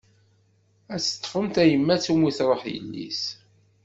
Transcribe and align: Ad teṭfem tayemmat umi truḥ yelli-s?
Ad 0.93 1.01
teṭfem 1.03 1.47
tayemmat 1.55 2.05
umi 2.13 2.31
truḥ 2.37 2.61
yelli-s? 2.73 3.21